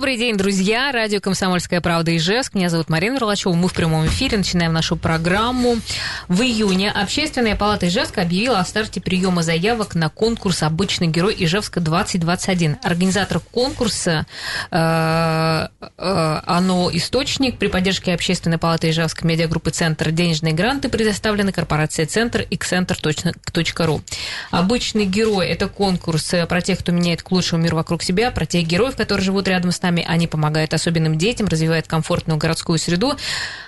[0.00, 0.92] Добрый день, друзья.
[0.92, 2.54] Радио «Комсомольская правда» Ижевск.
[2.54, 3.52] Меня зовут Марина Верлачева.
[3.52, 4.38] Мы в прямом эфире.
[4.38, 5.76] Начинаем нашу программу.
[6.26, 12.78] В июне Общественная палата Ижевска объявила о старте приема заявок на конкурс «Обычный герой Ижевска-2021».
[12.82, 14.24] Организатор конкурса,
[14.70, 15.68] э,
[15.98, 17.58] э, оно источник.
[17.58, 24.00] При поддержке Общественной палаты Ижевска медиагруппы «Центр» денежные гранты предоставлены корпорацией «Центр» и «Центр.ру».
[24.50, 28.66] «Обычный герой»– это конкурс про тех, кто меняет к лучшему мир вокруг себя, про тех
[28.66, 33.14] героев, которые живут рядом с нами, они помогают особенным детям, развивают комфортную городскую среду.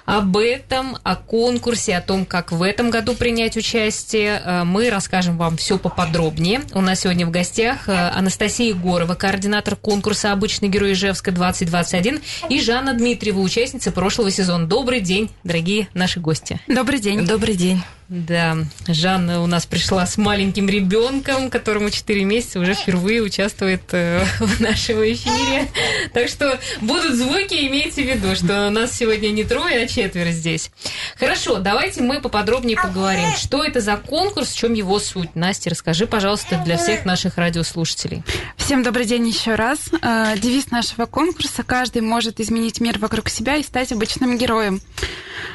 [0.05, 5.39] Об этом, о конкурсе, о том, как в этом году принять участие, э, мы расскажем
[5.39, 6.63] вам все поподробнее.
[6.73, 12.95] У нас сегодня в гостях э, Анастасия Егорова, координатор конкурса «Обычный герой Ижевска-2021» и Жанна
[12.95, 14.67] Дмитриева, участница прошлого сезона.
[14.67, 16.61] Добрый день, дорогие наши гости.
[16.67, 17.25] Добрый день.
[17.25, 17.83] Добрый день.
[18.13, 24.23] Да, Жанна у нас пришла с маленьким ребенком, которому 4 месяца, уже впервые участвует э,
[24.39, 25.69] в нашем эфире.
[26.13, 30.31] Так что будут звуки, имейте в виду, что у нас сегодня не трое, а четверо
[30.31, 30.71] здесь.
[31.19, 33.31] Хорошо, давайте мы поподробнее поговорим.
[33.37, 35.35] Что это за конкурс, в чем его суть?
[35.35, 38.23] Настя, расскажи, пожалуйста, для всех наших радиослушателей.
[38.57, 39.91] Всем добрый день еще раз.
[40.01, 44.81] Э, девиз нашего конкурса «Каждый может изменить мир вокруг себя и стать обычным героем».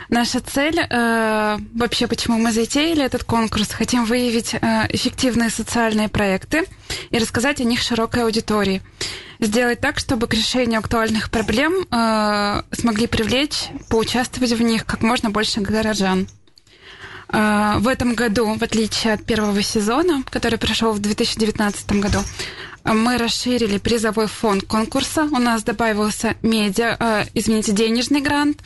[0.09, 6.65] Наша цель, э, вообще почему мы затеяли этот конкурс, хотим выявить э, эффективные социальные проекты
[7.09, 8.81] и рассказать о них широкой аудитории.
[9.39, 15.30] Сделать так, чтобы к решению актуальных проблем э, смогли привлечь, поучаствовать в них как можно
[15.30, 16.27] больше горожан.
[17.30, 22.19] Э, в этом году, в отличие от первого сезона, который прошел в 2019 году,
[22.83, 25.23] мы расширили призовой фонд конкурса.
[25.23, 28.61] У нас добавился медиа, э, извините, денежный грант.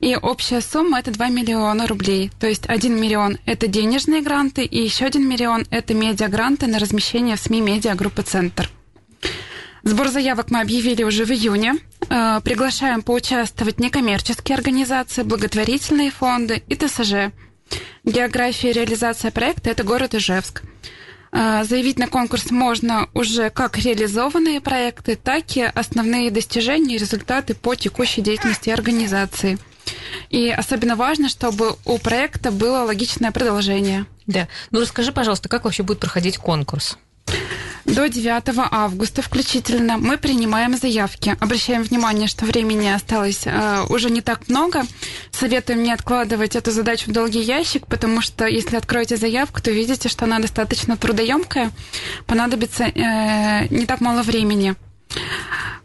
[0.00, 2.30] И общая сумма это 2 миллиона рублей.
[2.40, 7.36] То есть 1 миллион это денежные гранты, и еще 1 миллион это медиагранты на размещение
[7.36, 8.70] в СМИ медиа группы Центр.
[9.82, 11.74] Сбор заявок мы объявили уже в июне.
[12.08, 17.32] Э, приглашаем поучаствовать некоммерческие организации, благотворительные фонды и ТСЖ.
[18.04, 20.62] География и реализация проекта– это город Ижевск.
[21.32, 27.54] А, заявить на конкурс можно уже как реализованные проекты, так и основные достижения и результаты
[27.54, 29.58] по текущей деятельности организации.
[30.28, 34.06] И особенно важно, чтобы у проекта было логичное продолжение.
[34.26, 34.48] Да.
[34.70, 36.98] Ну расскажи, пожалуйста, как вообще будет проходить конкурс?
[37.84, 41.36] До 9 августа включительно мы принимаем заявки.
[41.40, 44.82] Обращаем внимание, что времени осталось э, уже не так много.
[45.30, 50.08] Советуем не откладывать эту задачу в долгий ящик, потому что если откроете заявку, то видите,
[50.08, 51.70] что она достаточно трудоемкая.
[52.26, 54.76] Понадобится э, не так мало времени.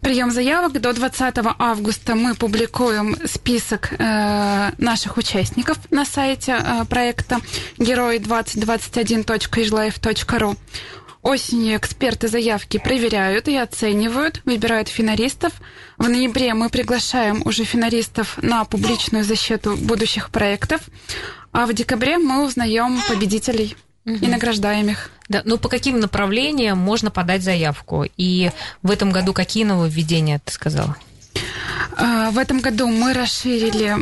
[0.01, 7.39] Прием заявок до 20 августа мы публикуем список э, наших участников на сайте э, проекта
[7.79, 10.55] герои2021.ижлайф.ру.
[11.25, 15.53] Осенью эксперты заявки проверяют и оценивают, выбирают финалистов.
[15.97, 20.81] В ноябре мы приглашаем уже финалистов на публичную защиту будущих проектов.
[21.51, 23.75] А в декабре мы узнаем победителей
[24.05, 24.17] угу.
[24.17, 25.09] и награждаем их.
[25.27, 28.05] Да, ну по каким направлениям можно подать заявку?
[28.17, 28.51] И
[28.83, 30.95] в этом году какие нововведения ты сказала?
[31.97, 33.95] А, в этом году мы расширили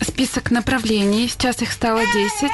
[0.00, 2.50] список направлений, сейчас их стало 10.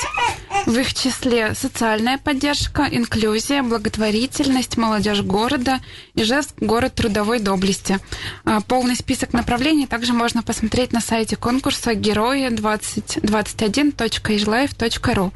[0.66, 5.80] В их числе социальная поддержка, инклюзия, благотворительность, молодежь города,
[6.14, 7.98] Ижевск– город трудовой доблести.
[8.44, 15.32] А, полный список направлений также можно посмотреть на сайте конкурса герои 2021.ижлайф.ру.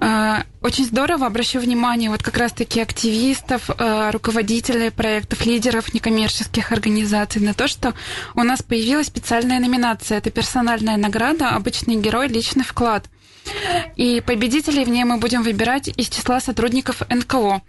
[0.00, 7.40] А, очень здорово, обращу внимание вот как раз-таки активистов, а, руководителей проектов, лидеров некоммерческих организаций
[7.40, 7.94] на то, что
[8.34, 10.18] у нас появилась специальная номинация.
[10.18, 12.26] Это персональная награда «Обычный герой.
[12.26, 13.04] Личный вклад».
[13.94, 17.62] И победителей в ней мы будем выбирать из числа сотрудников НКО.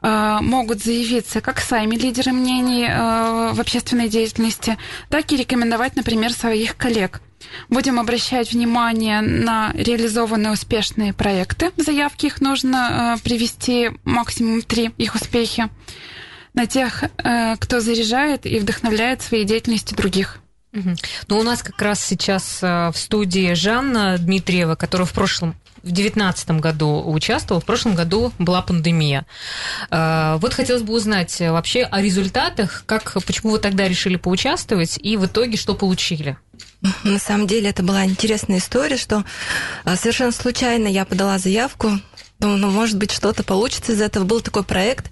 [0.00, 4.78] А, могут заявиться как сами лидеры мнений в общественной деятельности,
[5.08, 7.20] так и рекомендовать, например, своих коллег.
[7.68, 11.70] Будем обращать внимание на реализованные успешные проекты.
[11.76, 15.68] В заявке их нужно э, привести максимум три, их успехи.
[16.52, 20.38] На тех, э, кто заряжает и вдохновляет своей деятельностью других.
[21.28, 25.92] Ну, у нас как раз сейчас э, в студии Жанна Дмитриева, которая в прошлом в
[25.92, 29.26] 2019 году участвовал, в прошлом году была пандемия.
[29.90, 35.16] Э, вот хотелось бы узнать вообще о результатах, как, почему вы тогда решили поучаствовать и
[35.16, 36.38] в итоге что получили?
[37.02, 39.24] На самом деле это была интересная история, что
[39.84, 41.92] э, совершенно случайно я подала заявку
[42.44, 44.24] думаю, ну, может быть, что-то получится из этого.
[44.24, 45.10] Был такой проект,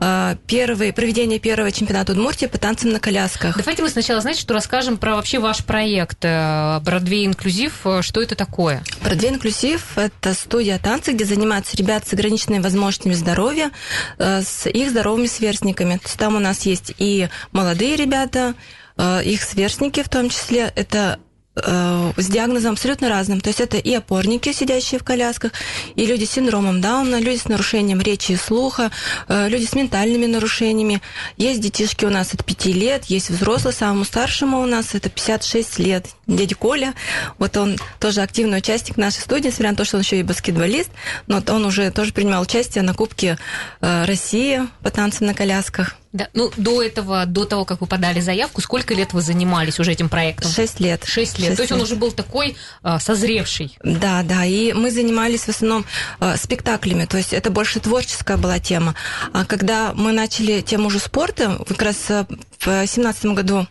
[0.00, 3.56] э, первый, проведение первого чемпионата Удмуртии по танцам на колясках.
[3.56, 7.84] Давайте мы сначала, знаете, что расскажем про вообще ваш проект Бродвей Инклюзив.
[8.00, 8.82] Что это такое?
[9.02, 13.70] Бродвей Инклюзив– это студия танца, где занимаются ребята с ограниченными возможностями здоровья,
[14.18, 15.96] с их здоровыми сверстниками.
[15.96, 18.54] То есть там у нас есть и молодые ребята,
[18.98, 20.72] их сверстники в том числе.
[20.74, 21.18] Это
[21.64, 23.40] Э, с диагнозом абсолютно разным.
[23.40, 25.52] То есть это и опорники, сидящие в колясках,
[25.94, 28.90] и люди с синдромом Дауна, люди с нарушением речи и слуха,
[29.28, 31.00] э, люди с ментальными нарушениями.
[31.36, 35.78] Есть детишки у нас от 5 лет, есть взрослые, самому старшему у нас это 56
[35.78, 36.06] лет.
[36.26, 36.94] Дядя Коля,
[37.38, 40.90] вот он тоже активный участник нашей студии, несмотря на то, что он еще и баскетболист,
[41.26, 43.38] но он уже тоже принимал участие на Кубке
[43.80, 45.96] э, России по танцам на колясках.
[46.12, 49.92] Да, ну до этого, до того, как вы подали заявку, сколько лет вы занимались уже
[49.92, 50.50] этим проектом?
[50.50, 51.04] Шесть лет.
[51.04, 51.48] Шесть лет.
[51.48, 51.78] Шесть То есть лет.
[51.78, 53.76] он уже был такой а, созревший.
[53.82, 54.46] Да, да.
[54.46, 55.84] И мы занимались в основном
[56.18, 57.04] а, спектаклями.
[57.04, 58.94] То есть это больше творческая была тема.
[59.34, 62.26] А когда мы начали тему уже спорта, как раз а,
[62.58, 63.66] в семнадцатом году,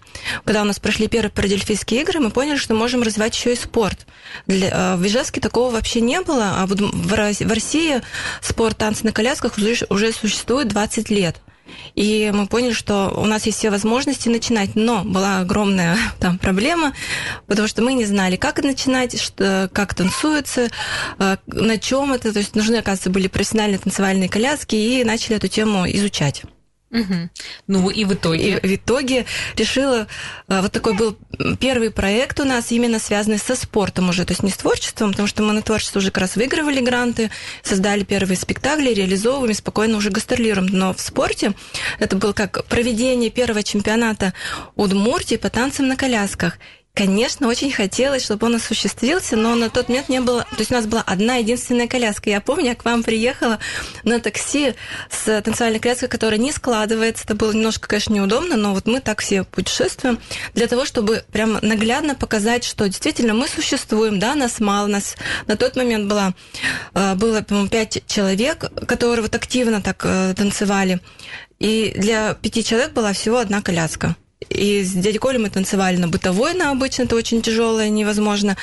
[0.45, 4.05] когда у нас прошли первые парадельфийские игры, мы поняли, что можем развивать еще и спорт.
[4.45, 7.13] Для, а, в Ижевске такого вообще не было, а вот в
[7.51, 8.01] России
[8.41, 11.37] спорт танцы на колясках уже, уже существует 20 лет.
[11.95, 16.93] И мы поняли, что у нас есть все возможности начинать, но была огромная там проблема,
[17.47, 20.69] потому что мы не знали, как начинать, что, как танцуется,
[21.19, 22.31] э, на чем это.
[22.33, 26.43] То есть нужны, оказывается, были профессиональные танцевальные коляски, и начали эту тему изучать.
[26.97, 27.29] Угу.
[27.67, 28.57] Ну и в итоге?
[28.57, 30.07] И в итоге решила,
[30.47, 31.17] а, вот такой был
[31.59, 35.27] первый проект у нас, именно связанный со спортом уже, то есть не с творчеством, потому
[35.27, 37.29] что мы на творчество уже как раз выигрывали гранты,
[37.61, 40.67] создали первые спектакли, реализовываем, спокойно уже гастролируем.
[40.67, 41.53] Но в спорте
[41.99, 44.33] это было как проведение первого чемпионата
[44.75, 46.57] Удмуртии по танцам на колясках.
[46.97, 50.47] Конечно, очень хотелось, чтобы он осуществился, но на тот момент не было...
[50.49, 52.31] То есть у нас была одна единственная коляска.
[52.31, 53.59] Я помню, я к вам приехала
[54.03, 54.73] на такси
[55.11, 57.25] с танцевальной коляской, которая не складывается.
[57.25, 60.17] Это было немножко, конечно, неудобно, но вот мы так все путешествуем
[60.55, 65.55] для того, чтобы прямо наглядно показать, что действительно мы существуем, да, нас мало, нас на
[65.55, 66.33] тот момент было,
[66.95, 70.99] э, было, по-моему, пять человек, которые вот активно так э, танцевали.
[71.59, 74.15] И для пяти человек была всего одна коляска.
[74.49, 78.55] И с дядей Колей мы танцевали на бытовой, на обычно это очень тяжелое, невозможно.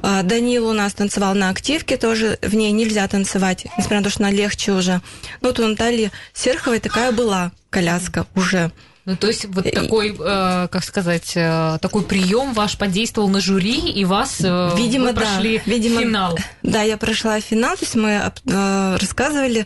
[0.00, 4.10] А, Данил у нас танцевал на активке, тоже в ней нельзя танцевать, несмотря на то,
[4.10, 5.00] что она легче уже.
[5.40, 8.70] Ну, вот у Натальи Серховой такая была коляска уже.
[9.04, 13.78] Ну, то есть вот такой, э, как сказать, э, такой прием ваш подействовал на жюри,
[13.90, 16.38] и вас э, видимо, вы прошли да, видимо, финал.
[16.62, 19.64] Да, я прошла финал, то есть мы э, рассказывали,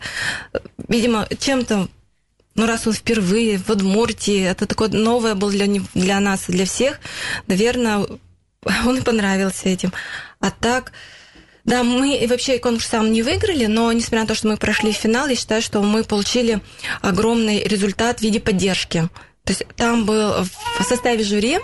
[0.87, 1.87] видимо, чем-то
[2.55, 6.65] ну, раз он впервые в Удмуртии, это такое новое было для, для нас и для
[6.65, 6.99] всех,
[7.47, 8.05] наверное,
[8.85, 9.93] он и понравился этим.
[10.39, 10.91] А так,
[11.63, 15.27] да, мы вообще конкурс сам не выиграли, но несмотря на то, что мы прошли финал,
[15.27, 16.61] я считаю, что мы получили
[17.01, 19.09] огромный результат в виде поддержки.
[19.43, 20.45] То есть там был
[20.79, 21.57] в составе жюри,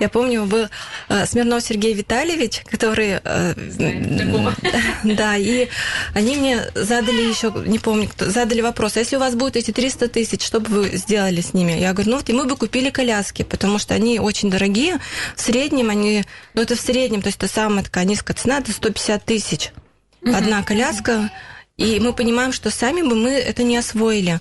[0.00, 0.68] я помню, был
[1.08, 3.20] э, Смирнов Сергей Витальевич, который...
[3.24, 3.54] Э,
[5.04, 5.68] да, и
[6.14, 9.70] они мне задали еще, не помню, кто, задали вопрос, а если у вас будет эти
[9.70, 11.72] 300 тысяч, что бы вы сделали с ними?
[11.72, 14.98] Я говорю, ну вот и мы бы купили коляски, потому что они очень дорогие.
[15.34, 18.72] В среднем они, ну это в среднем, то есть это самая такая низкая цена, это
[18.72, 19.70] 150 тысяч.
[20.22, 21.30] Одна коляска,
[21.78, 24.40] и мы понимаем, что сами бы мы это не освоили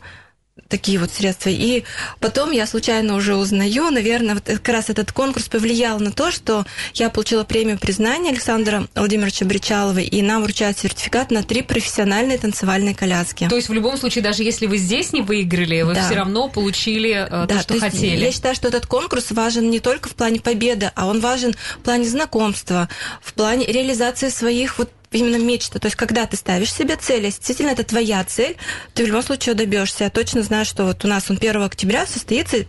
[0.71, 1.49] такие вот средства.
[1.49, 1.83] И
[2.19, 6.65] потом я случайно уже узнаю, наверное, вот как раз этот конкурс повлиял на то, что
[6.95, 12.95] я получила премию признания Александра Владимировича Бричалова, и нам вручают сертификат на три профессиональные танцевальные
[12.95, 13.47] коляски.
[13.49, 16.05] То есть в любом случае, даже если вы здесь не выиграли, вы да.
[16.05, 18.25] все равно получили э, да, то, что то хотели.
[18.25, 21.83] Я считаю, что этот конкурс важен не только в плане победы, а он важен в
[21.83, 22.87] плане знакомства,
[23.21, 25.79] в плане реализации своих вот именно мечта.
[25.79, 28.57] То есть, когда ты ставишь себе цель, если действительно это твоя цель,
[28.93, 30.05] ты в любом случае добьешься.
[30.05, 32.65] Я точно знаю, что вот у нас он 1 октября состоится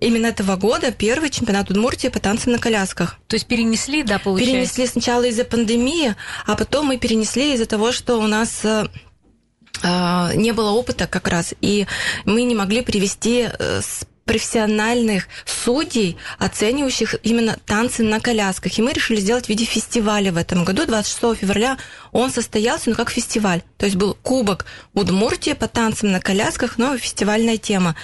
[0.00, 3.18] именно этого года первый чемпионат Удмуртии по танцам на колясках.
[3.28, 4.54] То есть перенесли, да, получается?
[4.54, 6.16] Перенесли сначала из-за пандемии,
[6.46, 8.86] а потом мы перенесли из-за того, что у нас э,
[9.82, 11.86] э, не было опыта как раз, и
[12.24, 13.80] мы не могли привести э,
[14.30, 18.78] профессиональных судей, оценивающих именно танцы на колясках.
[18.78, 20.86] И мы решили сделать в виде фестиваля в этом году.
[20.86, 21.78] 26 февраля
[22.12, 23.62] он состоялся, ну, как фестиваль.
[23.76, 27.96] То есть был кубок Удмуртии по танцам на колясках, но фестивальная тема.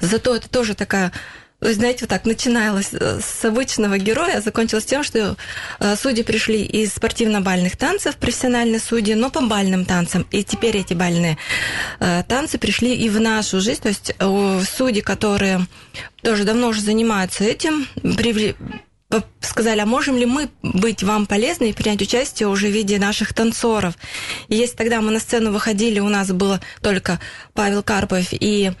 [0.00, 1.12] Зато это тоже такая
[1.60, 5.36] знаете, вот так начиналось э, с обычного героя, а закончилось тем, что
[5.78, 10.26] э, судьи пришли из спортивно-бальных танцев, профессиональные судьи, но по бальным танцам.
[10.30, 11.36] И теперь эти бальные
[11.98, 13.82] э, танцы пришли и в нашу жизнь.
[13.82, 14.14] То есть
[14.76, 15.66] судьи, которые
[16.22, 17.86] тоже давно уже занимаются этим,
[19.40, 23.34] сказали, а можем ли мы быть вам полезны и принять участие уже в виде наших
[23.34, 23.94] танцоров.
[24.48, 27.20] И если тогда мы на сцену выходили, у нас было только
[27.52, 28.72] Павел Карпов и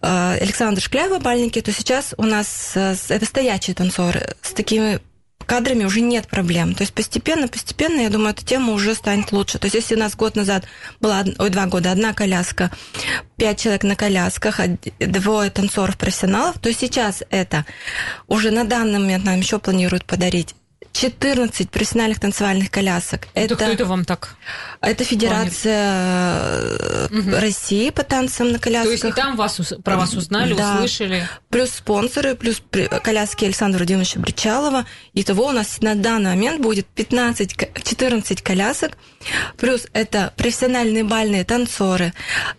[0.00, 5.00] э, Александр Шкляева бальники, то сейчас у нас э, это стоячие танцоры с такими
[5.46, 6.74] кадрами уже нет проблем.
[6.74, 9.58] То есть постепенно, постепенно, я думаю, эта тема уже станет лучше.
[9.58, 10.64] То есть если у нас год назад
[11.00, 12.70] была, ой, два года, одна коляска,
[13.36, 14.60] пять человек на колясках,
[14.98, 17.66] двое танцоров-профессионалов, то сейчас это
[18.28, 20.54] уже на данный момент нам еще планируют подарить
[20.92, 23.28] 14 профессиональных танцевальных колясок.
[23.34, 24.36] Это, это кто это вам так?
[24.80, 26.66] Это Федерация
[27.06, 27.30] угу.
[27.40, 28.86] России по танцам на колясках.
[28.86, 30.74] То есть и там вас, про вас узнали, да.
[30.76, 31.28] услышали?
[31.48, 32.62] Плюс спонсоры, плюс
[33.02, 34.84] коляски Александра Владимировича Бричалова.
[35.14, 38.92] Итого у нас на данный момент будет 15, 14 колясок.
[39.56, 42.12] Плюс это профессиональные бальные танцоры.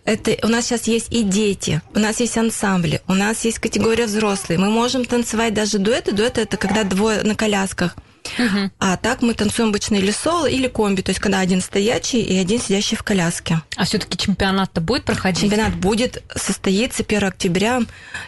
[0.04, 4.06] Это у нас сейчас есть и дети, у нас есть ансамбли, у нас есть категория
[4.06, 4.58] взрослые.
[4.58, 6.12] Мы можем танцевать даже дуэты.
[6.12, 7.96] Дуэты это когда двое на колясках.
[8.38, 8.70] Угу.
[8.78, 12.36] А так мы танцуем обычно или соло, или комби, то есть когда один стоячий и
[12.36, 13.62] один сидящий в коляске.
[13.76, 15.42] А все-таки чемпионат-то будет проходить?
[15.42, 17.82] Чемпионат будет состоится 1 октября.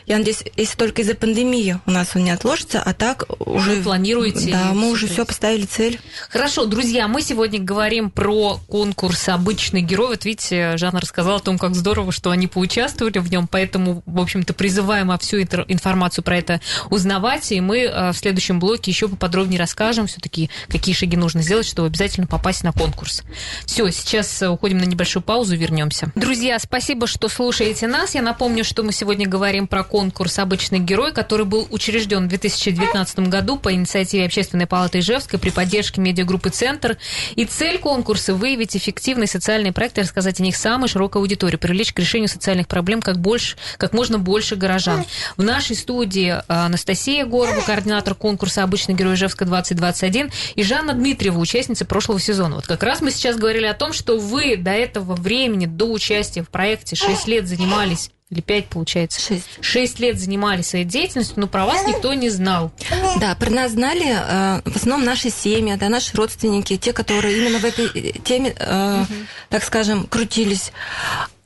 [0.06, 3.76] Я надеюсь, если только из-за пандемии у нас он не отложится, а так уже...
[3.76, 4.52] Вы планируете?
[4.52, 5.98] Да, мы уже все поставили цель.
[6.28, 10.08] Хорошо, друзья, мы сегодня говорим про конкурс «Обычный герой».
[10.08, 14.20] Вот видите, Жанна рассказала о том, как здорово, что они поучаствовали в нем, поэтому, в
[14.20, 16.60] общем-то, призываем всю информацию про это
[16.90, 21.42] узнавать, и мы э, в следующем блоке еще поподробнее расскажем расскажем все-таки, какие шаги нужно
[21.42, 23.22] сделать, чтобы обязательно попасть на конкурс.
[23.66, 26.10] Все, сейчас э, уходим на небольшую паузу, вернемся.
[26.16, 28.16] Друзья, спасибо, что слушаете нас.
[28.16, 33.20] Я напомню, что мы сегодня говорим про конкурс «Обычный герой», который был учрежден в 2019
[33.28, 36.98] году по инициативе Общественной палаты Ижевской при поддержке медиагруппы «Центр».
[37.36, 42.00] И цель конкурса– выявить эффективные социальные проекты, рассказать о них самой широкой аудитории, привлечь к
[42.00, 45.04] решению социальных проблем как, больше, как можно больше горожан.
[45.36, 51.38] В нашей студии э, Анастасия Горова, координатор конкурса «Обычный герой Ижевска-2020», 221, и Жанна Дмитриева,
[51.38, 52.56] участница прошлого сезона.
[52.56, 56.42] Вот как раз мы сейчас говорили о том, что вы до этого времени, до участия
[56.42, 59.20] в проекте 6 лет занимались или пять, получается.
[59.20, 59.46] Шесть.
[59.60, 62.72] Шесть лет занимались своей деятельностью, но про вас никто не знал.
[63.20, 67.58] Да, про нас знали э, в основном наши семьи, да, наши родственники, те, которые именно
[67.58, 69.14] в этой э, теме, э, угу.
[69.48, 70.72] так скажем, крутились.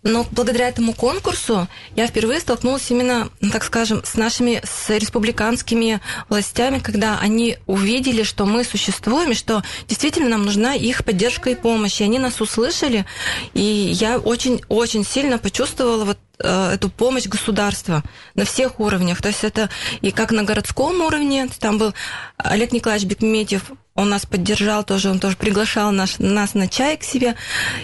[0.03, 6.79] Но благодаря этому конкурсу я впервые столкнулась именно, так скажем, с нашими с республиканскими властями,
[6.79, 12.01] когда они увидели, что мы существуем, и что действительно нам нужна их поддержка и помощь.
[12.01, 13.05] И они нас услышали,
[13.53, 18.03] и я очень-очень сильно почувствовала вот Э, эту помощь государства
[18.35, 19.21] на всех уровнях.
[19.21, 19.69] То есть это
[20.01, 21.93] и как на городском уровне, там был
[22.39, 27.03] Олег Николаевич Бекметьев, он нас поддержал тоже, он тоже приглашал наш, нас на чай к
[27.03, 27.35] себе,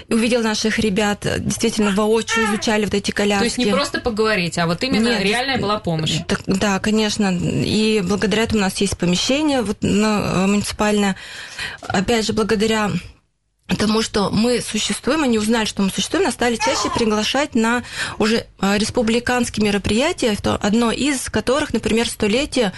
[0.09, 3.41] увидел наших ребят, действительно воочию изучали вот эти коляски.
[3.41, 6.19] То есть не просто поговорить, а вот именно Нет, реальная была помощь.
[6.27, 11.17] Так, да, конечно, и благодаря этому у нас есть помещение вот, ну, муниципальное.
[11.81, 12.91] Опять же, благодаря
[13.69, 17.83] Потому что мы существуем, они узнали, что мы существуем, нас стали чаще приглашать на
[18.17, 22.73] уже а, республиканские мероприятия, одно из которых, например, столетие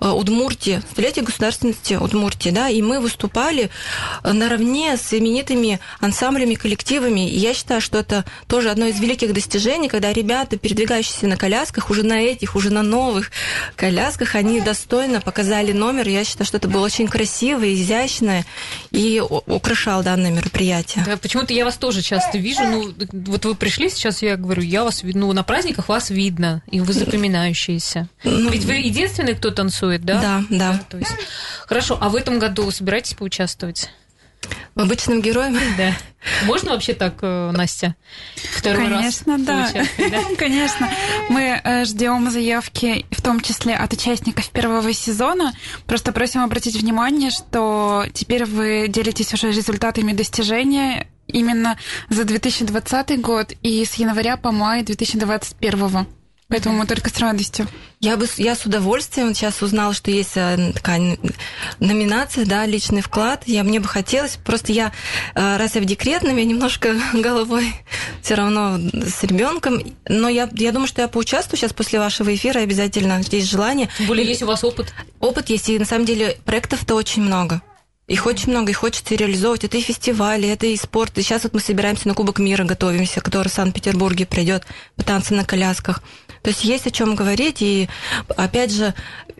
[0.00, 3.70] а, Удмуртии, столетие государственности Удмуртии, да, и мы выступали
[4.22, 9.32] а, наравне с именитыми ансамблями, коллективами, и я считаю, что это тоже одно из великих
[9.32, 13.30] достижений, когда ребята, передвигающиеся на колясках, уже на этих, уже на новых
[13.76, 18.44] колясках, они достойно показали номер, я считаю, что это было очень красиво, изящно,
[18.90, 21.02] и украшал данный мероприятия.
[21.06, 22.62] Да, почему-то я вас тоже часто вижу.
[22.62, 26.80] Ну, вот вы пришли сейчас, я говорю, я вас ну, на праздниках вас видно, и
[26.80, 28.08] вы запоминающиеся.
[28.24, 30.20] Ну, Ведь вы единственный, кто танцует, да?
[30.20, 30.72] Да, да.
[30.72, 31.12] да то есть...
[31.66, 33.90] Хорошо, а в этом году собираетесь поучаствовать?
[34.74, 35.52] В обычном герое?
[35.76, 35.92] Да.
[36.44, 37.94] Можно вообще так, э, Настя?
[38.56, 39.72] Второй Конечно, раз да.
[39.98, 40.22] да.
[40.38, 40.90] Конечно.
[41.28, 45.52] Мы э, ждем заявки, в том числе от участников первого сезона.
[45.86, 53.52] Просто просим обратить внимание, что теперь вы делитесь уже результатами достижения именно за 2020 год
[53.62, 56.06] и с января по май 2021.
[56.54, 57.66] Поэтому мы только с радостью.
[57.98, 61.18] Я бы я с удовольствием сейчас узнала, что есть э, такая
[61.80, 63.42] номинация, да, личный вклад.
[63.46, 64.92] Я мне бы хотелось, просто я
[65.34, 67.74] э, раз я в декретном, я немножко головой
[68.22, 72.60] все равно с ребенком, но я я думаю, что я поучаствую сейчас после вашего эфира
[72.60, 73.20] обязательно.
[73.32, 73.88] Есть желание.
[73.98, 74.94] Тем более есть у вас опыт.
[75.18, 77.62] Опыт есть, и на самом деле проектов-то очень много.
[78.06, 79.64] Их очень много, их хочется реализовывать.
[79.64, 81.16] Это и фестивали, это и спорт.
[81.16, 85.38] И сейчас вот мы собираемся на Кубок мира, готовимся, который в Санкт-Петербурге придет по танцам
[85.38, 86.02] на колясках.
[86.44, 87.88] То есть есть о чем говорить, и
[88.36, 88.92] опять же,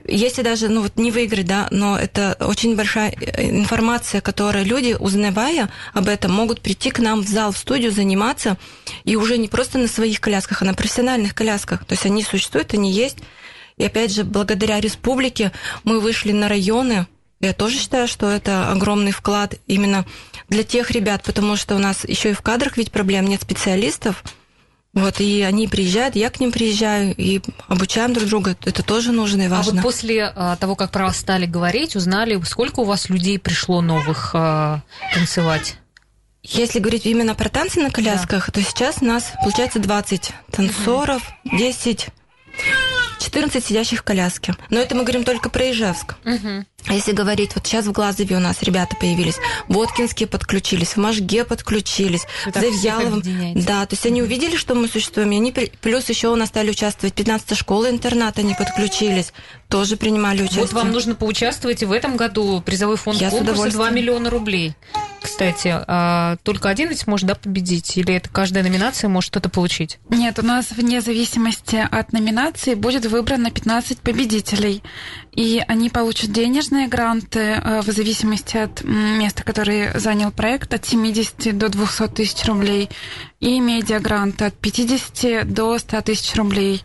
[0.08, 4.96] если даже, ну вот не выиграть, да, но это очень большая э, информация, которую люди,
[4.98, 8.56] узнавая об этом, могут прийти к нам в зал, в студию, заниматься,
[9.04, 11.84] и уже не просто на своих колясках, а на профессиональных колясках.
[11.84, 13.18] То есть они существуют, они есть.
[13.76, 15.52] И опять же, благодаря республике
[15.84, 17.06] мы вышли на районы.
[17.40, 20.06] Я тоже считаю, что это огромный вклад именно
[20.48, 24.24] для тех ребят, потому что у нас еще и в кадрах ведь проблем нет специалистов.
[24.94, 28.56] Вот, и они приезжают, я к ним приезжаю, и обучаем друг друга.
[28.64, 29.72] Это тоже нужно и важно.
[29.72, 33.40] А вот после а, того, как про вас стали говорить, узнали, сколько у вас людей
[33.40, 34.82] пришло новых а,
[35.12, 35.76] танцевать?
[36.44, 38.52] Если говорить именно про танцы на колясках, да.
[38.52, 42.08] то сейчас у нас получается 20 танцоров, 10
[43.18, 44.54] 14 сидящих в коляске.
[44.70, 46.14] Но это мы говорим только про Ижевск.
[46.24, 46.66] Угу.
[46.88, 49.36] Если говорить, вот сейчас в Глазове у нас ребята появились,
[49.68, 53.22] Боткинские подключились, в Можге подключились, в Завьяловом.
[53.54, 56.70] Да, то есть они увидели, что мы существуем, и они плюс еще у нас стали
[56.70, 59.32] участвовать 15 школы интерната, они подключились,
[59.68, 60.62] тоже принимали участие.
[60.62, 64.74] Вот вам нужно поучаствовать и в этом году призовой фонд Я конкурса 2 миллиона рублей.
[65.22, 67.96] Кстати, а только один ведь может да, победить?
[67.96, 69.98] Или это каждая номинация может что-то получить?
[70.10, 74.82] Нет, у нас вне зависимости от номинации будет выбрано 15 победителей.
[75.34, 81.56] И они получат денежные гранты э, в зависимости от места, который занял проект, от 70
[81.58, 82.88] до 200 тысяч рублей,
[83.40, 86.82] и медиагранты от 50 до 100 тысяч рублей.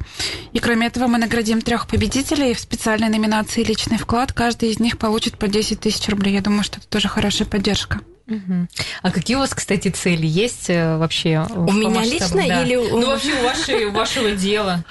[0.51, 4.33] И кроме этого мы наградим трех победителей в специальной номинации «Личный вклад».
[4.33, 6.33] Каждый из них получит по 10 тысяч рублей.
[6.33, 8.01] Я думаю, что это тоже хорошая поддержка.
[8.27, 8.67] Угу.
[9.01, 11.45] А какие у вас, кстати, цели есть э, вообще?
[11.49, 12.63] У меня лично да.
[12.63, 12.99] или у...
[12.99, 14.83] Ну, вообще у, вашей, у вашего дела?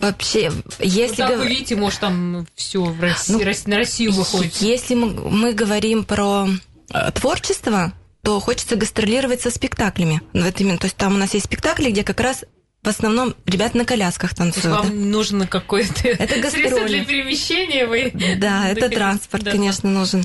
[0.00, 1.22] Вообще, если...
[1.22, 4.56] Ну, как вы видите, может, там все в России, ну, на Россию выходит.
[4.56, 6.46] Если мы, мы говорим про
[6.92, 10.22] э, творчество, то хочется гастролировать со спектаклями.
[10.32, 12.44] Вот именно, то есть там у нас есть спектакли, где как раз
[12.82, 14.62] в основном ребят на колясках танцуют.
[14.62, 17.86] То есть вам нужно какое-то это средство для перемещения?
[17.86, 18.12] Вы...
[18.38, 20.24] Да, это транспорт, да, конечно, нужен.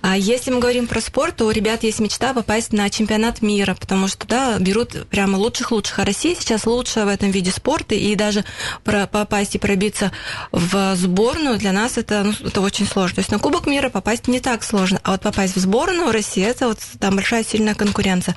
[0.00, 3.76] А если мы говорим про спорт, то у ребят есть мечта попасть на чемпионат мира,
[3.78, 5.98] потому что, да, берут прямо лучших-лучших.
[5.98, 8.44] А Россия сейчас лучшая в этом виде спорта, и даже
[8.82, 10.10] про попасть и пробиться
[10.52, 13.16] в сборную для нас это, ну, это очень сложно.
[13.16, 16.44] То есть на Кубок мира попасть не так сложно, а вот попасть в сборную России,
[16.44, 18.34] это вот там большая сильная конкуренция.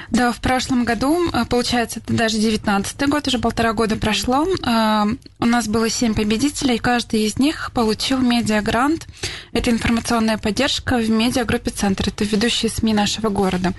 [0.10, 5.06] Да, в прошлом году, э, получается, это даже 19 год, уже полтора года прошло, э,
[5.40, 9.08] у нас было семь победителей, и каждый из них получил медиагрант.
[9.52, 12.10] Это информационная поддержка в медиагруппе «Центр».
[12.10, 13.74] Это ведущие СМИ нашего города.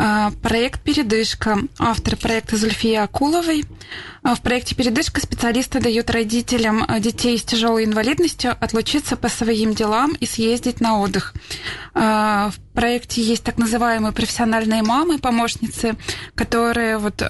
[0.00, 1.58] А, проект «Передышка».
[1.76, 3.64] Автор проекта Зульфия Акуловой.
[4.22, 9.74] А, в проекте «Передышка» специалисты дают родителям а, детей с тяжелой инвалидностью отлучиться по своим
[9.74, 11.34] делам и съездить на отдых.
[11.94, 15.96] В проекте есть так называемые профессиональные мамы, помощницы,
[16.36, 17.20] которые вот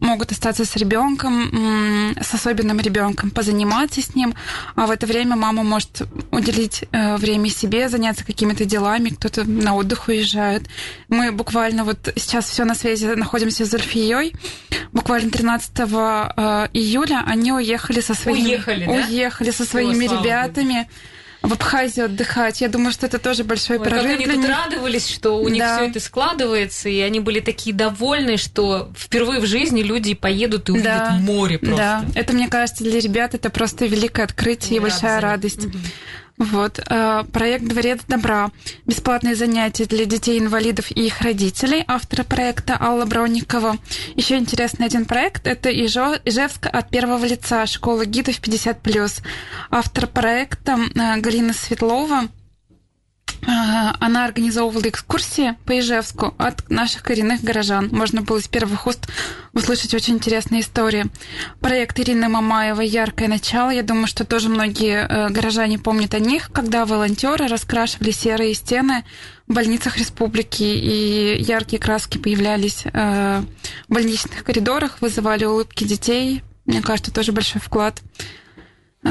[0.00, 4.34] могут остаться с ребенком, с особенным ребенком, позаниматься с ним,
[4.74, 9.74] а в это время мама может уделить э, время себе, заняться какими-то делами, кто-то на
[9.74, 10.62] отдых уезжает.
[11.08, 14.34] Мы буквально вот сейчас все на связи находимся с Зульфией.
[14.92, 15.82] Буквально 13 э,
[16.72, 18.48] июля они уехали со своими...
[18.48, 18.92] Уехали, да?
[18.92, 20.74] Уехали со своими О, ребятами.
[20.74, 20.88] Богу
[21.42, 22.60] в Абхазию отдыхать.
[22.60, 24.02] Я думаю, что это тоже большой Ой, прорыв.
[24.02, 25.76] Как они тут радовались, что у них да.
[25.76, 30.72] все это складывается, и они были такие довольны, что впервые в жизни люди поедут и
[30.72, 31.10] увидят да.
[31.12, 31.76] море просто.
[31.76, 35.66] Да, это, мне кажется, для ребят это просто великое открытие и большая радость.
[35.66, 35.78] Угу.
[36.40, 36.80] Вот.
[36.88, 38.50] Э, проект «Дворец добра».
[38.86, 41.84] Бесплатные занятия для детей-инвалидов и их родителей.
[41.86, 43.76] Автора проекта Алла Бронникова.
[44.16, 47.66] Еще интересный один проект– это Ижевск от первого лица.
[47.66, 49.22] Школа гидов 50+.
[49.70, 52.30] Автор проекта э, Галина Светлова
[53.46, 57.88] она организовывала экскурсии по Ижевску от наших коренных горожан.
[57.90, 59.08] Можно было из первых уст
[59.52, 61.06] услышать очень интересные истории.
[61.60, 63.70] Проект Ирины Мамаевой «Яркое начало».
[63.70, 69.04] Я думаю, что тоже многие э, горожане помнят о них, когда волонтеры раскрашивали серые стены
[69.46, 73.42] в больницах республики, и яркие краски появлялись э,
[73.88, 76.42] в больничных коридорах, вызывали улыбки детей.
[76.66, 78.00] Мне кажется, тоже большой вклад
[79.02, 79.08] э,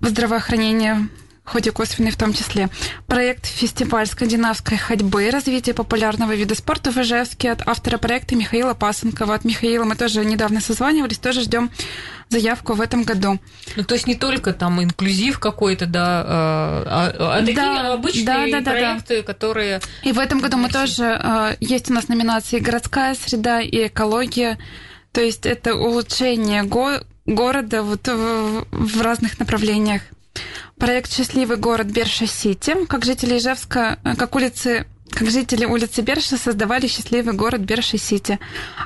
[0.00, 1.08] в здравоохранение
[1.46, 2.68] в ходе косвенной в том числе.
[3.06, 5.30] Проект «Фестиваль скандинавской ходьбы.
[5.30, 9.34] Развитие популярного вида спорта в Ижевске» от автора проекта Михаила Пасынкова.
[9.34, 11.70] От Михаила мы тоже недавно созванивались, тоже ждем
[12.28, 13.38] заявку в этом году.
[13.76, 18.50] Ну, то есть не только там инклюзив какой-то, да, а, а, а такие да, обычные
[18.50, 19.22] да, да, проекты, да.
[19.22, 19.80] которые...
[20.02, 21.04] И в этом году мы тоже...
[21.04, 24.58] А, есть у нас номинации «Городская среда» и «Экология».
[25.12, 30.02] То есть это улучшение го города вот в, в разных направлениях.
[30.78, 32.86] Проект «Счастливый город Берша-Сити».
[32.86, 38.38] Как жители Ижевска, э, как улицы как жители улицы Берша создавали счастливый город Берша-Сити.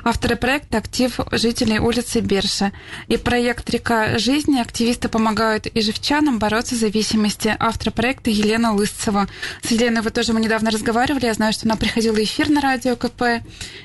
[0.03, 2.71] Авторы проекта– актив жителей улицы Берша.
[3.07, 7.55] И проект «Река жизни» активисты помогают ижевчанам бороться с зависимостью.
[7.59, 9.27] Автор проекта Елена Лысцева.
[9.61, 11.25] С Еленой вы тоже мы недавно разговаривали.
[11.25, 13.43] Я знаю, что она приходила эфир на радио КП.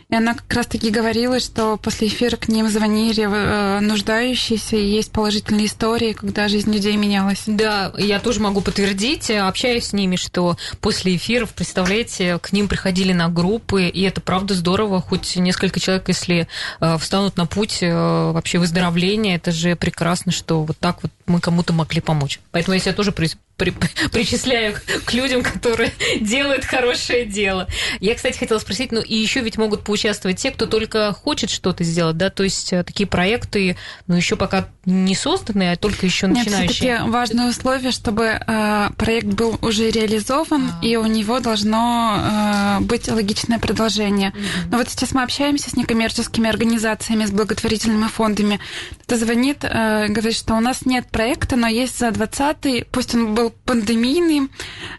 [0.08, 5.10] И она как раз-таки говорила, что после эфира к ним звонили э, нуждающиеся, и есть
[5.10, 7.42] положительные истории, когда жизнь людей менялась.
[7.46, 13.12] Да, я тоже могу подтвердить, общаюсь с ними, что после эфиров, представляете, к ним приходили
[13.12, 16.48] на группы, и это правда здорово, хоть несколько человек, если
[16.80, 21.40] э, встанут на путь э, вообще выздоровления, это же прекрасно, что вот так вот мы
[21.40, 22.40] кому-то могли помочь.
[22.50, 23.12] Поэтому я себя тоже
[23.56, 23.74] при,
[24.12, 27.66] причисляю к людям, которые делают хорошее дело.
[28.00, 31.84] Я, кстати, хотела спросить, ну и еще ведь могут поучаствовать те, кто только хочет что-то
[31.84, 36.26] сделать, да, то есть э, такие проекты, ну еще пока не созданы, а только еще
[36.26, 36.92] начинающие.
[36.92, 40.84] Нет, важное условие, чтобы э, проект был уже реализован, а.
[40.84, 44.30] и у него должно э, быть логичное продолжение.
[44.30, 44.68] Mm-hmm.
[44.70, 48.60] Но вот сейчас мы общаемся с некоммерческими организациями, с благотворительными фондами.
[49.02, 53.34] Кто звонит, э, говорит, что у нас нет проекта, но есть за 20-й, пусть он
[53.34, 54.48] был был пандемийный.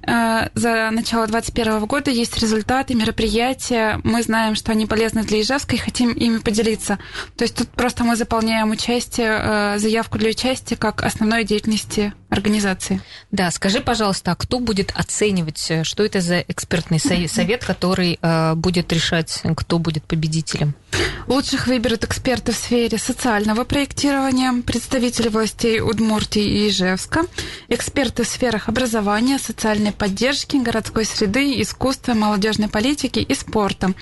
[0.06, 4.00] Э, за начало 2021 года есть результаты, мероприятия.
[4.04, 7.00] Мы знаем, что они полезны для Ижевска и хотим ими поделиться.
[7.36, 13.02] То есть тут просто мы заполняем участие, э, заявку для участия как основной деятельности организации.
[13.32, 18.20] Да, скажи, пожалуйста, а кто будет оценивать, э, что это за экспертный совет, который
[18.56, 20.74] будет решать, кто будет победителем?
[21.28, 27.24] Лучших выберут эксперты в сфере социального проектирования, представители властей Удмуртии и Ижевска,
[27.68, 33.96] эксперты в сферах образования, социальной поддержки, городской среды, искусства, молодежной политики и спорта.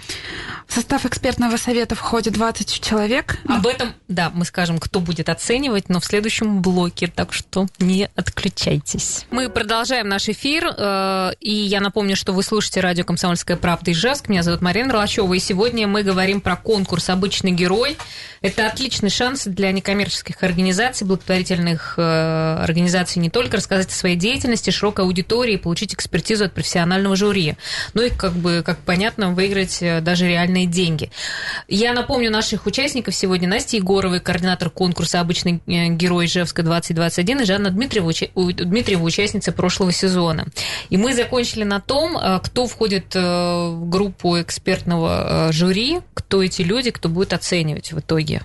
[0.68, 3.38] В состав экспертного совета входит 20 человек.
[3.48, 8.10] Об этом, да, мы скажем, кто будет оценивать, но в следующем блоке, так что не
[8.16, 9.26] отключайтесь.
[9.30, 14.28] Мы продолжаем наш эфир, э, и я напомню, что вы слушаете радио «Комсомольская правда» Ижевск.
[14.28, 17.96] Меня зовут Марина Ролачева, и сегодня мы говорим про конкурс «Обычный герой».
[18.42, 24.72] Это отличный шанс для некоммерческих организаций, благотворительных э, организаций не только рассказать о своей деятельности,
[24.72, 27.56] широкой аудитории, получить экспертизу от профессионального жюри,
[27.94, 31.12] ну и, как бы, как понятно, выиграть э, даже реальные деньги.
[31.68, 33.48] Я напомню наших участников сегодня.
[33.48, 40.48] Настя Егоровой, координатор конкурса «Обычный э, герой Ижевска-2021» и Жанна Дмитриева, Дмитриева, участница прошлого сезона.
[40.90, 46.90] И мы закончили на том, э, кто входит в группу экспертного жюри, кто эти люди,
[46.90, 48.42] кто будет оценивать в итоге.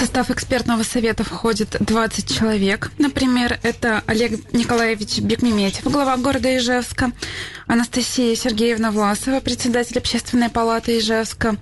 [0.00, 2.90] Состав экспертного совета входит 20 человек.
[2.96, 7.12] Например, это Олег Николаевич Бекмеметьев, глава города Ижевска,
[7.66, 11.58] Анастасия Сергеевна Власова, председатель общественной палаты Ижевска,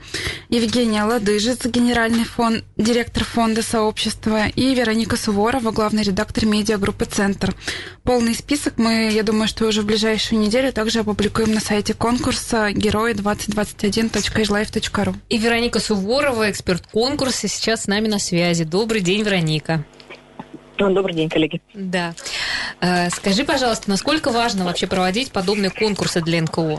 [0.51, 7.57] Евгения Ладыжец, генеральный фонд, директор фонда сообщества и Вероника Суворова, главный редактор медиагруппы «Центр».
[8.05, 12.71] Полный список мы, я думаю, что уже в ближайшую неделю также опубликуем на сайте конкурса
[12.71, 15.15] герои2021.ижлайф.ру.
[15.29, 18.65] И Вероника Суворова, эксперт конкурса, сейчас с нами на связи.
[18.65, 19.85] Добрый день, Вероника.
[20.79, 21.61] Добрый день, коллеги.
[21.75, 22.15] Да.
[22.81, 26.79] Э, скажи, пожалуйста, насколько важно вообще проводить подобные конкурсы для НКО?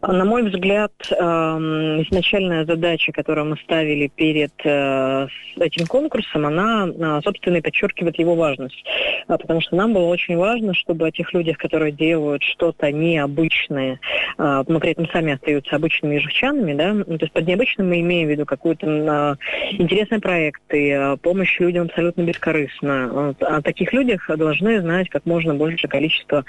[0.00, 5.26] На мой взгляд, эм, изначальная задача, которую мы ставили перед э,
[5.58, 8.84] этим конкурсом, она, э, собственно, и подчеркивает его важность.
[9.26, 13.98] А, потому что нам было очень важно, чтобы о тех людях, которые делают что-то необычное,
[14.38, 18.00] а, но при этом сами остаются обычными ежевчанами, да, ну, то есть под необычным мы
[18.00, 19.36] имеем в виду какие-то а,
[19.72, 23.34] интересные проекты, помощь людям абсолютно бескорыстно.
[23.40, 26.44] О таких людях должны знать как можно большее количество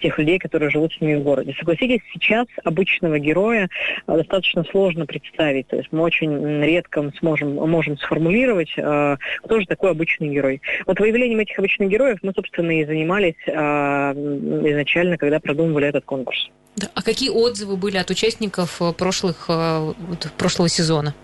[0.00, 1.54] тех людей, которые живут с ними в городе.
[1.58, 3.68] Согласитесь, сейчас обычно обычного героя
[4.06, 5.66] достаточно сложно представить.
[5.68, 10.62] То есть мы очень редко сможем, можем сформулировать, кто же такой обычный герой.
[10.86, 16.48] Вот выявлением этих обычных героев мы, собственно, и занимались изначально, когда продумывали этот конкурс.
[16.94, 19.50] А какие отзывы были от участников прошлых,
[20.38, 21.14] прошлого сезона?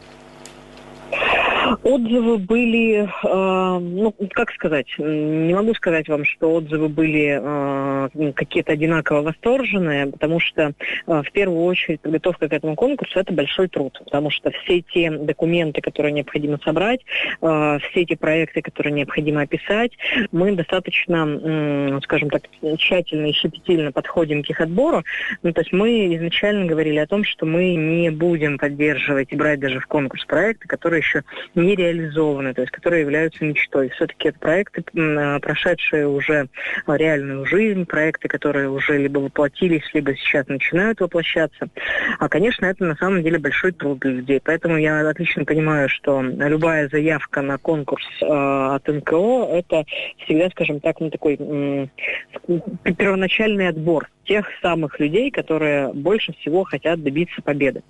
[1.83, 8.73] Отзывы были, э, ну, как сказать, не могу сказать вам, что отзывы были э, какие-то
[8.73, 10.73] одинаково восторженные, потому что
[11.07, 15.11] э, в первую очередь подготовка к этому конкурсу– это большой труд, потому что все те
[15.11, 17.01] документы, которые необходимо собрать,
[17.41, 19.93] э, все эти проекты, которые необходимо описать,
[20.33, 22.43] мы достаточно, э, скажем так,
[22.79, 25.03] тщательно и щепетильно подходим к их отбору.
[25.43, 29.61] Ну, то есть мы изначально говорили о том, что мы не будем поддерживать и брать
[29.61, 31.23] даже в конкурс проекты, которые еще
[31.57, 33.89] не реализованы, то есть которые являются мечтой.
[33.91, 36.49] Все-таки это проекты, а, прошедшие уже
[36.87, 41.69] реальную жизнь, проекты, которые уже либо воплотились, либо сейчас начинают воплощаться.
[42.19, 44.41] А, конечно, это на самом деле большой труд для людей.
[44.45, 49.85] Поэтому я отлично понимаю, что любая заявка на конкурс э, от НКО это
[50.25, 51.87] всегда, скажем так, ну, такой э,
[52.97, 57.83] первоначальный отбор тех самых людей, которые больше всего хотят добиться победы.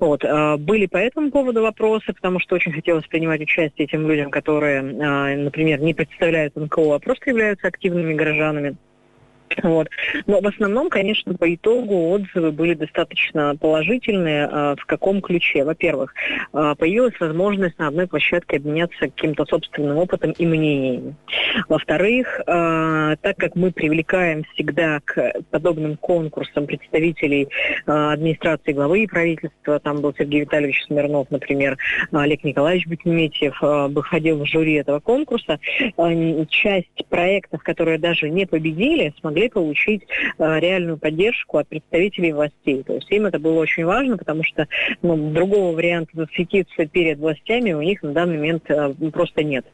[0.00, 0.24] Вот.
[0.24, 4.80] Э, были по этому поводу вопросы, потому что очень хотелось принимать участие тем людям, которые,
[4.80, 8.76] э, например, не представляют НКО, а просто являются активными горожанами.
[9.62, 9.88] Вот.
[10.26, 14.48] Но в основном, конечно, по итогу отзывы были достаточно положительные.
[14.50, 15.64] А, в каком ключе?
[15.64, 16.14] Во-первых,
[16.52, 21.14] а, появилась возможность на одной площадке обменяться каким-то собственным опытом и мнениями.
[21.68, 27.48] Во-вторых, а, так как мы привлекаем всегда к подобным конкурсам представителей
[27.86, 31.76] администрации главы и правительства, там был Сергей Витальевич Смирнов, например,
[32.12, 35.58] Олег Николаевич Бекметьев выходил в жюри этого конкурса,
[36.48, 40.02] часть проектов, которые даже не победили, смогли смогли получить
[40.38, 42.82] э, реальную поддержку от представителей властей.
[42.82, 44.66] То есть им это было очень важно, потому что
[45.02, 49.64] ну, другого варианта засветиться перед властями у них на данный момент э, просто нет.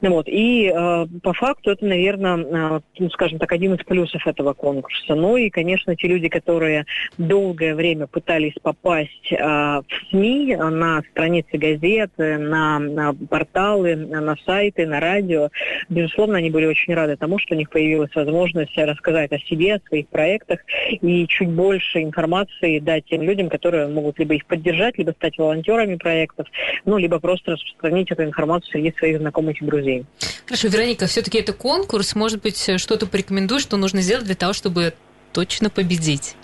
[0.00, 0.28] Вот.
[0.28, 5.14] И э, по факту это, наверное, ну, скажем так, один из плюсов этого конкурса.
[5.14, 6.86] Ну и, конечно, те люди, которые
[7.18, 15.00] долгое время пытались попасть в СМИ, на страницы газет, на, на порталы, на сайты, на
[15.00, 15.50] радио,
[15.88, 19.88] безусловно, они были очень рады тому, что у них появилась возможность рассказать о себе, о
[19.88, 20.60] своих проектах
[21.00, 25.96] и чуть больше информации дать тем людям, которые могут либо их поддержать, либо стать волонтерами
[25.96, 26.46] проектов,
[26.84, 30.04] ну, либо просто распространить эту информацию среди своих знакомых и друзей.
[30.46, 32.14] Хорошо, Вероника, все-таки это конкурс.
[32.14, 34.94] Может быть, что-то порекомендуешь, что нужно сделать для того, чтобы
[35.32, 36.34] точно победить?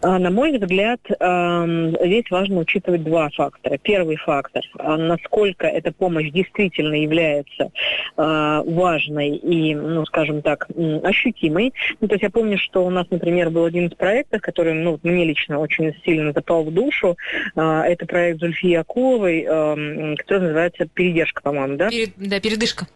[0.00, 3.78] А, на мой взгляд, здесь важно учитывать два фактора.
[3.78, 7.70] Первый фактор, а, насколько эта помощь действительно является
[8.16, 10.68] а, важной и, ну, скажем так,
[11.02, 11.72] ощутимой.
[12.00, 14.98] Ну, то есть я помню, что у нас, например, был один из проектов, который ну,
[15.02, 17.16] мне лично очень сильно запал в душу.
[17.54, 21.90] Это проект Зульфии Акуловой, который называется «Передержка», по-моему, да?
[22.16, 22.86] да, «Передышка»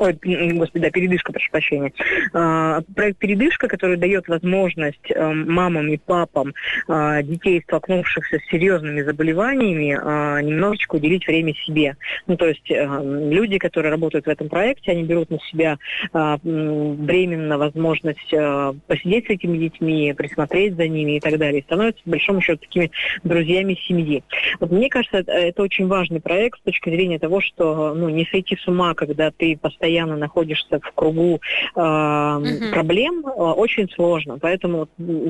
[0.00, 0.18] ой,
[0.54, 1.92] господи, да, передышка, прошу прощения.
[2.32, 6.54] А, проект «Передышка», который дает возможность а, мамам и папам
[6.88, 11.96] а, детей, столкнувшихся с серьезными заболеваниями, а, немножечко уделить время себе.
[12.26, 15.78] Ну, то есть а, люди, которые работают в этом проекте, они берут на себя
[16.12, 21.60] временно возможность а, посидеть с этими детьми, присмотреть за ними и так далее.
[21.60, 22.90] И становятся, по большому счету, такими
[23.22, 24.24] друзьями семьи.
[24.60, 28.24] Вот мне кажется, это, это очень важный проект с точки зрения того, что ну, не
[28.26, 31.40] сойти с ума, когда ты постоянно постоянно находишься в кругу
[31.74, 32.72] э, угу.
[32.72, 34.38] проблем, э, очень сложно.
[34.40, 34.88] Поэтому,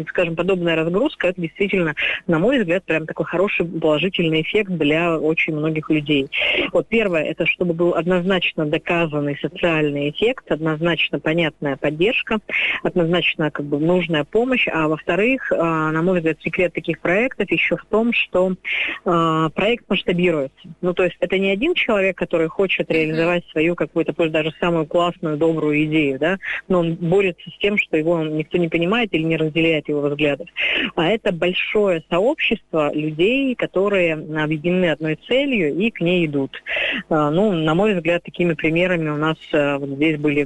[0.09, 1.95] скажем, подобная разгрузка, это действительно,
[2.27, 6.29] на мой взгляд, прям такой хороший положительный эффект для очень многих людей.
[6.73, 12.39] Вот первое, это чтобы был однозначно доказанный социальный эффект, однозначно понятная поддержка,
[12.83, 17.77] однозначно как бы нужная помощь, а во-вторых, э, на мой взгляд, секрет таких проектов еще
[17.77, 20.69] в том, что э, проект масштабируется.
[20.83, 24.87] Ну, то есть это не один человек, который хочет реализовать свою какую-то, пусть даже самую
[24.87, 29.23] классную, добрую идею, да, но он борется с тем, что его никто не понимает или
[29.23, 30.49] не разделяет его взглядов.
[30.97, 36.63] А это большое сообщество людей, которые объединены одной целью и к ней идут.
[37.09, 40.45] А, ну, на мой взгляд, такими примерами у нас э, вот здесь были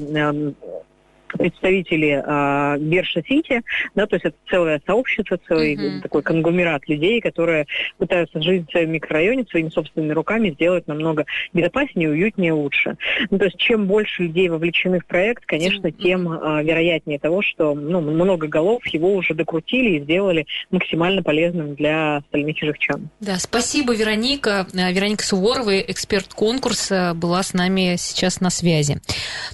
[1.28, 3.62] представители э, Берша Сити,
[3.94, 6.00] да, то есть это целое сообщество, целый uh-huh.
[6.00, 7.66] такой конгломерат людей, которые
[7.98, 12.96] пытаются жить в своем микрорайоне своими собственными руками сделать намного безопаснее, уютнее, лучше.
[13.30, 17.74] Ну, то есть чем больше людей вовлечены в проект, конечно, тем э, вероятнее того, что
[17.74, 23.08] ну, много голов его уже докрутили и сделали максимально полезным для остальных чижевчан.
[23.20, 24.66] Да, спасибо, Вероника.
[24.72, 28.98] Э, Вероника Суворова, эксперт конкурса, была с нами сейчас на связи.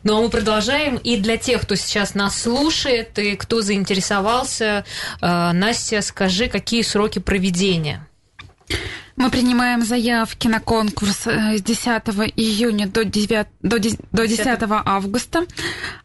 [0.03, 0.97] Ну а мы продолжаем.
[1.03, 4.85] И для тех, тех, кто сейчас нас слушает и кто заинтересовался,
[5.21, 8.07] э, Настя, скажи, какие сроки проведения?
[9.17, 11.87] Мы принимаем заявки на конкурс э, с 10
[12.37, 15.45] июня до 9, до 10, до 10 августа.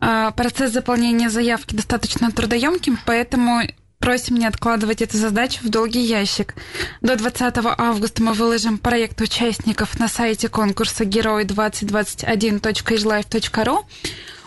[0.02, 3.62] Э, процесс заполнения заявки достаточно трудоемким, поэтому
[4.00, 6.54] просим не откладывать эту задачу в долгий ящик.
[7.02, 13.86] До 20 августа мы выложим проект участников на сайте конкурса герой2021.islife.ru.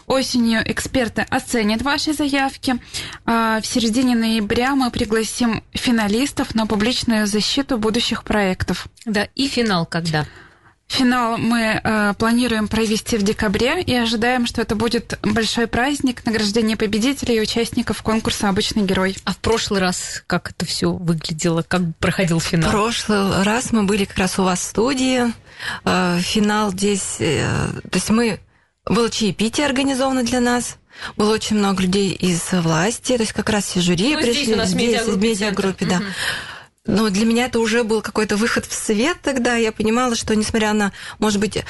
[0.09, 2.77] Осенью эксперты оценят ваши заявки.
[3.27, 8.87] А в середине ноября мы пригласим финалистов на публичную защиту будущих проектов.
[9.05, 10.27] Да, и финал когда?
[10.89, 16.79] Финал мы э, планируем провести в декабре и ожидаем, что это будет большой праздник награждения
[16.79, 19.15] победителей и участников конкурса «Обычный герой».
[19.25, 22.71] А в прошлый раз как это все выглядело, как проходил финал?
[22.71, 25.25] В прошлый раз мы были как раз у вас в студии.
[25.85, 28.41] Э, финал здесь, э, то есть мы
[28.89, 30.77] было чаепитие организовано для нас.
[31.17, 34.55] Было очень много людей из власти, то есть как раз все жюри ну, пришли здесь,
[34.55, 35.97] у нас здесь, из медиагруппе, да.
[35.97, 36.05] Угу.
[36.89, 39.57] Но для меня это уже был какой-то выход в свет тогда.
[39.57, 41.63] Я понимала, что несмотря на, может быть, э,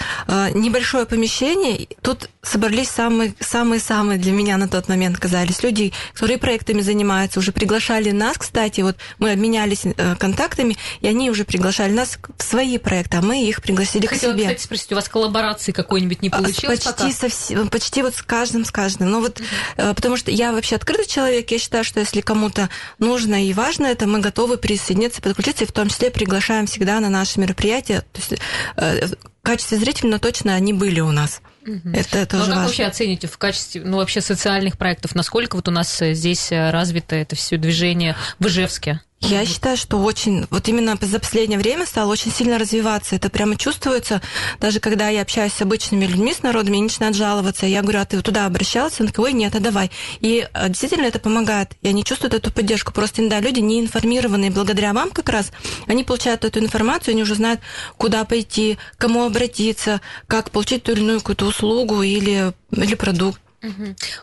[0.55, 7.39] небольшое помещение, тут собрались самые-самые для меня на тот момент казались люди, которые проектами занимаются,
[7.39, 12.43] уже приглашали нас, кстати, вот мы обменялись э, контактами, и они уже приглашали нас в
[12.43, 14.47] свои проекты, а мы их пригласили Хотела, к себе.
[14.47, 17.29] кстати, спросить, у вас коллаборации какой-нибудь не получилось Почти, пока?
[17.29, 19.11] со почти вот с каждым, с каждым.
[19.11, 19.95] Но вот, mm-hmm.
[19.95, 24.07] потому что я вообще открытый человек, я считаю, что если кому-то нужно и важно это,
[24.07, 28.01] мы готовы присоединиться подключиться, и в том числе приглашаем всегда на наши мероприятия.
[28.13, 28.43] То есть
[28.77, 31.41] э, в качестве зрителей, но точно они были у нас.
[31.69, 31.91] Угу.
[31.93, 32.63] Это тоже ну, а как важно.
[32.63, 36.71] вообще оцените в качестве, ну, вообще социальных проектов, насколько вот у нас э, здесь э,
[36.71, 39.01] развито это все движение в Ижевске?
[39.21, 43.17] Я считаю, что очень, вот именно за последнее время стало очень сильно развиваться.
[43.17, 44.23] Это прямо чувствуется.
[44.61, 47.67] Даже когда я общаюсь с обычными людьми, с народом, они начинают жаловаться.
[47.67, 49.03] Я говорю, а ты туда обращался?
[49.03, 49.91] Он такой, нет, а давай.
[50.21, 51.73] И э, действительно это помогает.
[51.83, 52.93] И они чувствуют эту поддержку.
[52.93, 54.53] Просто иногда люди не информированные.
[54.53, 55.51] Благодаря вам как раз
[55.89, 57.61] они получают эту информацию, они уже знают,
[57.97, 63.41] куда пойти, кому обратиться, как получить ту или иную какую-то услугу или, или продукт.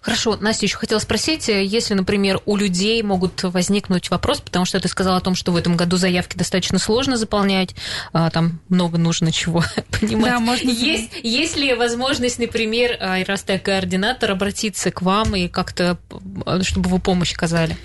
[0.01, 4.79] Хорошо, Настя, еще хотела спросить, э, если, например, у людей могут возникнуть вопрос, потому что
[4.79, 7.75] ты сказала о том, что в этом году заявки достаточно сложно заполнять,
[8.13, 9.63] а, там много нужно чего
[9.99, 10.31] понимать.
[10.31, 10.69] Да, можно...
[10.69, 15.97] Есть, есть ли возможность, например, а, раз ты координатор, обратиться к вам и как-то,
[16.45, 17.75] э, чтобы вы помощь оказали?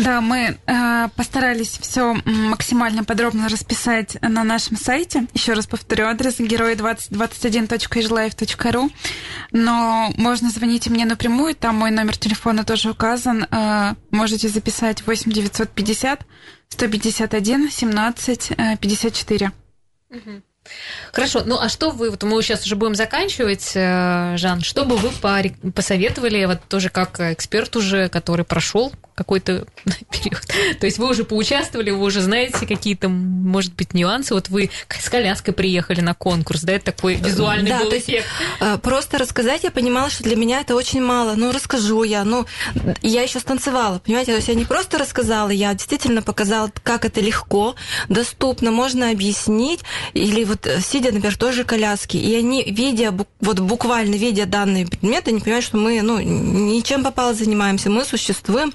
[0.00, 5.26] Да, мы э, постарались все максимально подробно расписать на нашем сайте.
[5.34, 8.90] Еще раз повторю, адрес герой2021.ижлайф.ру.
[9.52, 13.46] Но можно звонить мне напрямую, там мой номер телефона тоже указан.
[13.50, 16.24] Э, можете записать 8 950
[16.70, 19.52] 151 17 54.
[20.10, 20.42] Угу.
[21.12, 24.96] Хорошо, ну а что вы, вот мы сейчас уже будем заканчивать, э, Жан, что бы
[24.96, 25.10] вы
[25.72, 29.66] посоветовали, вот тоже как эксперт уже, который прошел какой-то
[30.10, 30.46] период.
[30.80, 34.32] То есть вы уже поучаствовали, вы уже знаете какие-то, может быть, нюансы.
[34.32, 38.26] Вот вы с коляской приехали на конкурс, да, это такой визуальный да, был эффект.
[38.60, 41.34] Есть, просто рассказать я понимала, что для меня это очень мало.
[41.36, 42.24] Ну, расскажу я.
[42.24, 42.46] Ну,
[43.02, 44.32] я еще станцевала, понимаете?
[44.32, 47.74] То есть я не просто рассказала, я действительно показала, как это легко,
[48.08, 49.80] доступно, можно объяснить.
[50.14, 54.46] Или вот э, сидя, например, в той же коляске, и они, видя, вот буквально видя
[54.46, 58.72] данные предметы, они понимают, что мы, ну, ничем попало занимаемся, мы существуем,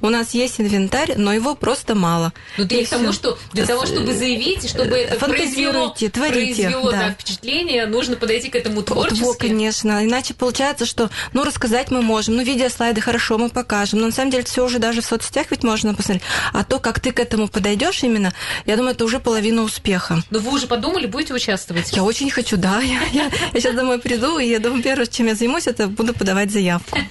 [0.00, 2.32] у нас есть инвентарь, но его просто мало.
[2.56, 6.90] Ну, ты к тому, что для того, чтобы заявить, и чтобы это произвело, творите, произвело
[6.90, 6.98] да.
[6.98, 9.22] Да, впечатление, нужно подойти к этому творчески.
[9.22, 10.04] Вот, конечно.
[10.04, 14.30] Иначе получается, что, ну, рассказать мы можем, ну, видеослайды хорошо мы покажем, но на самом
[14.30, 16.24] деле все уже даже в соцсетях ведь можно посмотреть.
[16.52, 18.32] А то, как ты к этому подойдешь именно,
[18.66, 20.22] я думаю, это уже половина успеха.
[20.30, 21.92] Но вы уже подумали, будете участвовать?
[21.92, 22.80] Я очень хочу, да.
[22.80, 26.14] Я, я, я сейчас домой приду, и я думаю, первое, чем я займусь, это буду
[26.14, 26.98] подавать заявку.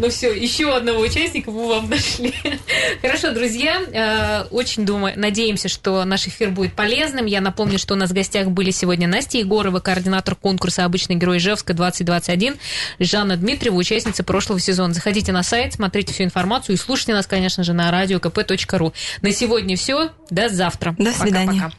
[0.00, 2.34] Ну все, еще одного участника мы вам нашли.
[3.02, 7.26] Хорошо, друзья, э, очень думаю, надеемся, что наш эфир будет полезным.
[7.26, 11.38] Я напомню, что у нас в гостях были сегодня Настя Егорова, координатор конкурса «Обычный герой
[11.38, 12.58] Ижевска 2021»,
[12.98, 14.94] Жанна Дмитриева, участница прошлого сезона.
[14.94, 18.92] Заходите на сайт, смотрите всю информацию и слушайте нас, конечно же, на радиокп.ру.
[19.22, 20.10] На сегодня все.
[20.30, 20.94] До завтра.
[20.98, 21.52] До свидания.
[21.52, 21.76] Пока-пока.